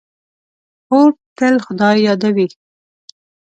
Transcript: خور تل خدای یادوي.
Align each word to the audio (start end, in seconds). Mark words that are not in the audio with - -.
خور 0.85 1.09
تل 1.37 1.55
خدای 1.65 1.97
یادوي. 2.07 2.47